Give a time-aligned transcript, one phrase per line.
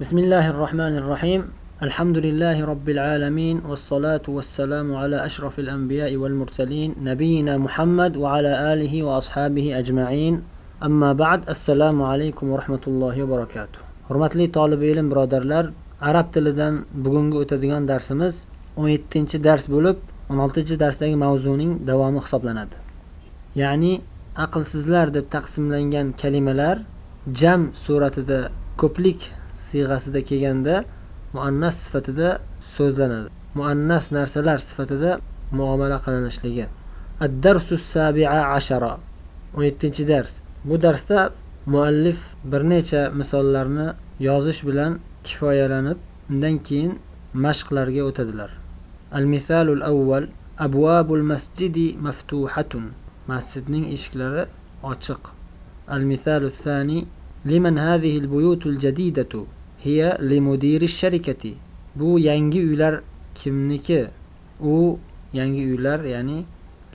[0.00, 1.40] بسم الله الرحمن الرحيم
[1.82, 9.78] الحمد لله رب العالمين والصلاة والسلام على أشرف الأنبياء والمرسلين نبينا محمد وعلى آله وأصحابه
[9.78, 10.34] أجمعين
[10.82, 13.78] أما بعد السلام عليكم ورحمة الله وبركاته
[14.08, 18.44] hurmatli tolib ilm birodarlar arab tilidan bugungi o'tadigan darsimiz
[18.76, 19.96] 17 dars bo'lib
[20.28, 22.76] 16 darsdagi mavzuning davomi hisoblanadi
[23.62, 23.92] ya'ni
[24.36, 26.76] aqlsizlar deb taqsimlangan kalimalar
[27.40, 28.38] jam suratida
[28.80, 29.20] ko'plik
[29.69, 30.75] siyg'asida kelganda
[31.33, 32.29] muannas sifatida
[32.75, 33.29] so'zlanadi.
[33.57, 35.11] Muannas narsalar sifatida
[35.51, 36.65] muomala qilinishligi
[37.25, 38.97] ad-darsu sabi'a ashara.
[39.55, 40.33] 17 dars.
[40.65, 41.33] Bu darsda
[41.65, 43.87] muallif bir necha misollarni
[44.19, 45.97] yozish bilan kifoyalanib
[46.29, 46.99] undan keyin
[47.33, 48.51] mashqlarga o'tadilar.
[49.11, 50.25] Al misalul avval
[50.59, 52.85] abvabul masjidi maftuhatun.
[53.27, 54.45] Masjidning eshiklari
[54.83, 55.23] ochiq.
[55.87, 57.07] Al misalu thani
[57.45, 59.45] liman hadhihi al buyutul jadidatu.
[59.83, 61.55] Hiya limudiri sharikati.
[61.95, 63.01] Bu yangi uylar
[63.35, 64.07] kimniki?
[64.61, 64.99] U
[65.33, 66.45] yangi uylar ya'ni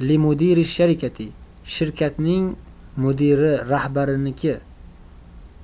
[0.00, 1.32] limudiri sharikati.
[1.64, 2.56] Shirkatning
[2.96, 4.56] mudiri rahbariniki.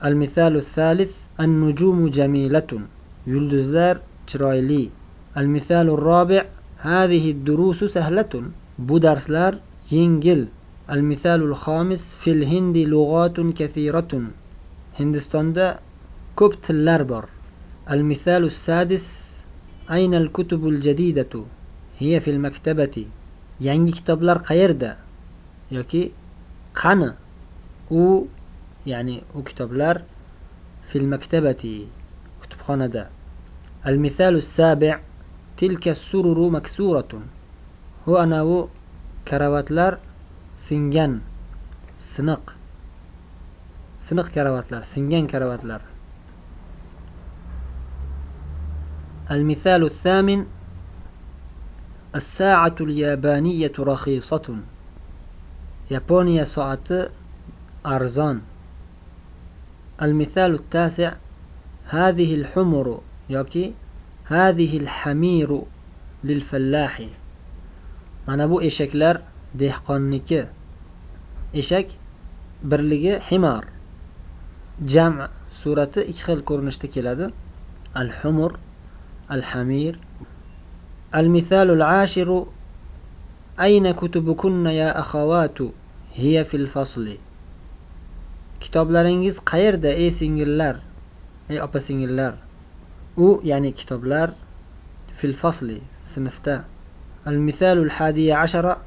[0.00, 2.88] Al misalu salis an nujumu jamilatun.
[3.26, 4.90] Yulduzlar chiroyli.
[5.36, 6.42] Al misalu robi'
[6.78, 8.52] hadhihi durusu sahlatun.
[8.78, 9.58] Bu darslar
[9.90, 10.46] yengil.
[10.88, 14.32] Al misalul xomis fil hindi lug'atun kathiratun.
[14.98, 15.78] Hindistonda
[16.40, 17.24] ko'p tillar bor.
[17.86, 19.06] Al misalu sadis
[19.88, 21.44] aynal kutubul jadidatu
[22.00, 23.04] hiya fil maktabati.
[23.60, 24.96] Yangi kitoblar qayerda?
[25.70, 26.12] Yoki
[26.72, 27.10] qani?
[27.90, 28.24] U
[28.86, 30.00] ya'ni u kitoblar
[30.88, 31.88] fil maktabati
[32.40, 33.04] kutubxonada.
[33.84, 34.96] Al misalu sabi'
[35.58, 37.28] tilka sururu maksuratun.
[38.04, 38.60] Hu anavi
[39.28, 40.00] karavatlar
[40.56, 41.20] singan
[41.96, 42.56] siniq.
[43.98, 45.99] Siniq karavatlar singan karavatlar.
[49.31, 50.45] المثال الثامن
[52.15, 54.57] الساعة اليابانية رخيصة
[55.91, 57.09] يابونيا ساعة
[57.85, 58.41] أرزان
[60.01, 61.13] المثال التاسع
[61.85, 63.73] هذه الحمر يوكي
[64.25, 65.61] هذه الحمير
[66.23, 67.01] للفلاح
[68.27, 69.21] mana bu eshaklar
[69.59, 70.45] dehqonniki
[71.53, 71.87] eshak
[72.63, 73.63] birligi himar
[74.85, 75.29] jam
[75.61, 77.25] surati ikki xil ko'rinishda keladi
[77.95, 78.51] al humur
[79.29, 79.99] al hamir
[81.11, 82.47] al misalul ashiru
[83.57, 85.73] ayna kutubukunna ya akhawatu
[86.11, 87.19] hiya fil fasli
[88.59, 90.75] kitoblaringiz qayerda ey singillar
[91.49, 92.33] ey opa singillar
[93.17, 94.33] u ya'ni kitoblar
[95.17, 96.63] fil fasli sinfda
[97.27, 98.77] المثال الحادي عشر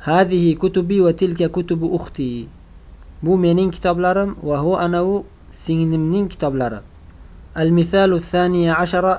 [0.00, 2.48] هذه كتبي وتلك كتب أختي
[3.24, 6.80] bu mening kitoblarim va hu anavi singlimning kitoblari
[7.56, 9.18] المثال الثاني عشر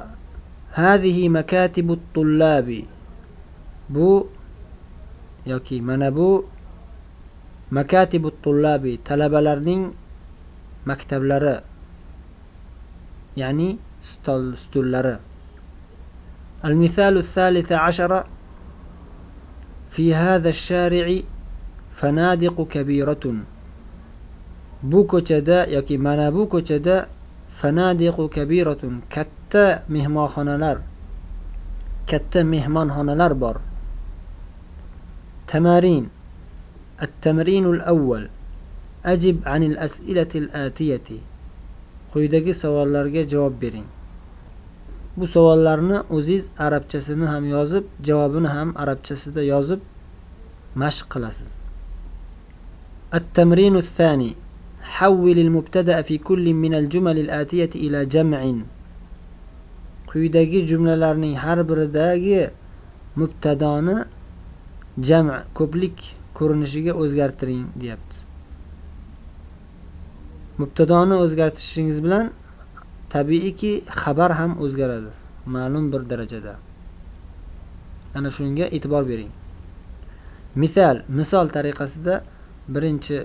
[0.75, 2.69] هذه مكاتب الطلاب
[3.89, 4.27] bu
[5.45, 6.45] yoki mana bu
[7.71, 9.93] makatibu tullabi talabalarning
[10.85, 11.61] maktablari
[13.35, 15.17] ya'ni stol stullari
[16.65, 18.25] المثال الثالث عشر
[19.91, 21.07] في هذا الشارع
[21.95, 23.25] فنادق كبيرة
[24.83, 27.07] bu ko'chada yoki mana bu ko'chada
[27.60, 30.78] fanadiqu kabiratun katta mehmonxonalar
[32.10, 33.56] katta mehmonxonalar bor.
[35.50, 36.04] Tamarin
[37.04, 38.24] at-tamrinul avval
[39.12, 41.18] ajib anil as'ilatil atiyati.
[42.12, 43.88] Quyidagi savollarga javob bering.
[45.16, 49.80] Bu savollarni o'ziz arabchasini ham yozib javobini ham arabchasida yozib
[50.82, 51.50] mashq qilasiz.
[53.12, 53.82] At-tamrinu
[54.95, 58.41] حول المبتدأ في كل من الجمل الآتية إلى جمع
[60.15, 62.49] quyidagi jumlalarning har biridagi
[63.19, 63.95] mubtadoni
[65.07, 65.97] jam ko'plik
[66.37, 68.17] ko'rinishiga o'zgartiring deyapti
[70.61, 72.25] mubtadoni o'zgartirishingiz bilan
[73.15, 75.11] tabiiyki xabar ham o'zgaradi
[75.55, 76.53] ma'lum bir darajada
[78.17, 79.31] ana shunga e'tibor bering
[80.61, 82.13] misol misol tariqasida
[82.73, 83.17] birinchi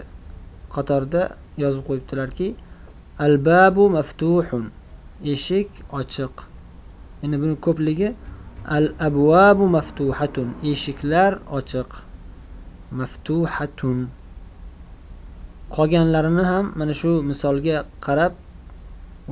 [0.77, 1.21] qatorda
[1.63, 2.47] yozib qo'yibdilarki
[3.25, 4.63] albabu maftuhun
[5.33, 5.69] eshik
[5.99, 6.35] ochiq.
[7.21, 8.09] Ya'ni buni ko'pligi
[8.77, 11.89] al abvabu maftuhatun eshiklar ochiq.
[12.99, 13.99] Maftuhatun.
[15.75, 18.33] Qolganlarini ham mana shu misolga qarab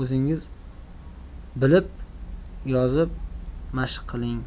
[0.02, 0.42] o'zingiz
[1.62, 1.88] bilib
[2.76, 3.10] yozib
[3.78, 4.42] mashq qiling.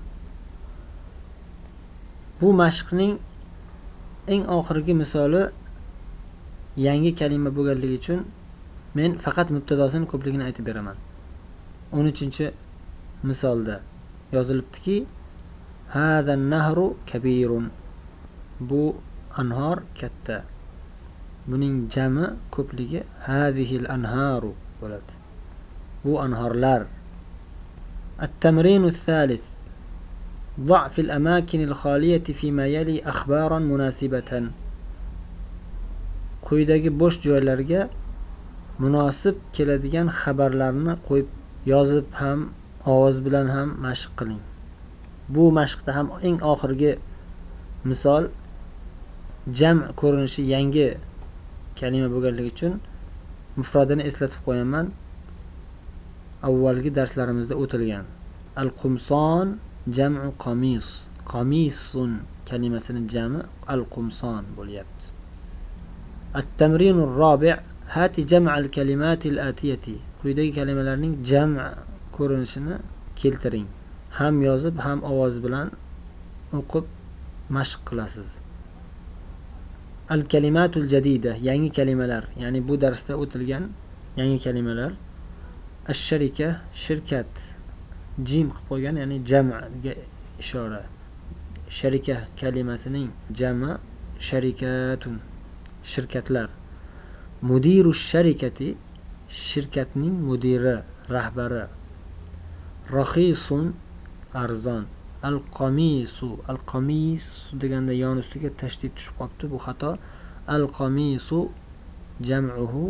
[2.41, 3.15] Bu mashqning
[4.33, 5.43] eng oxirgi misoli
[6.88, 8.20] yangi kalima bo'lganligi uchun
[8.98, 10.98] men faqat mubtadosini ko'pligini aytib beraman
[11.98, 12.46] o'n uchinchi
[13.28, 13.76] misolda
[14.36, 14.98] yozilibdiki
[15.96, 17.66] hada nahru kabirun
[18.70, 18.84] bu
[19.42, 20.38] anhor katta
[21.50, 22.26] buning jami
[22.56, 24.52] ko'pligi hadihil anharu
[24.82, 25.14] bo'ladi
[26.06, 26.84] bu anhorlar
[28.22, 29.42] التمرين الثالث
[30.60, 34.32] ضع في الأماكن الخالية فيما يلي أخبارا مناسبة
[36.47, 37.81] quyidagi bo'sh joylarga
[38.83, 41.29] munosib keladigan xabarlarni qo'yib
[41.73, 42.41] yozib ham
[42.93, 44.43] ovoz bilan ham mashq qiling.
[45.35, 46.93] Bu mashqda ham eng oxirgi
[47.91, 48.29] misol
[49.59, 50.87] jam ko'rinishi yangi
[51.81, 52.73] kalima bo'lganligi uchun
[53.59, 54.87] mufradini eslatib qo'yaman.
[56.49, 58.07] Avvalgi darslarimizda o'tilgan.
[58.63, 59.47] Al qumson
[59.97, 60.87] jamu qamis.
[61.33, 62.11] Qamisun
[62.49, 63.41] kalimasini jami
[63.73, 65.16] al qumson bo'lyapti.
[66.36, 69.86] التمرين الرابع هات جمع الكلمات الآتية
[70.22, 71.58] quyidagi kalimalarning jam
[72.14, 72.76] ko'rinishini
[73.16, 73.68] keltiring
[74.20, 75.68] ham yozib ham ovoz bilan
[76.60, 76.86] o'qib
[77.56, 78.28] mashq qilasiz
[80.14, 83.64] al kalimatul jadida yangi kalimalar ya'ni bu darsda o'tilgan
[84.20, 84.92] yangi kalimalar
[85.92, 86.48] ash sharika
[86.84, 87.32] shirkat
[88.30, 89.94] jim qilib qo'ygan ya'ni jamaga
[90.44, 90.82] ishora
[91.80, 93.72] sharika kalimasining jami
[94.28, 95.16] sharikatun
[95.86, 96.50] shirkatlar
[97.42, 98.76] mudiru sharikati
[99.30, 100.76] shirkatning mudiri
[101.10, 101.66] rahbari
[102.92, 103.74] rahisun
[104.34, 104.86] arzon
[105.24, 109.92] al qomisu al qomis deganda yon ustiga tashdid tushib qolibdi bu xato
[110.56, 111.40] al qomisu
[112.30, 112.84] jam'uhu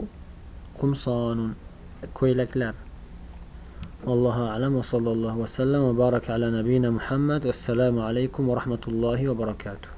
[0.79, 1.51] qumsonun
[2.13, 2.75] ko'ylaklar
[4.09, 9.94] والله أعلم وصلى الله وسلم وبارك على نبينا محمد والسلام عليكم ورحمة الله وبركاته